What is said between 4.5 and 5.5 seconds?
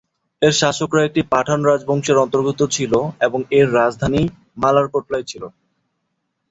মালারকোটলায় ছিল।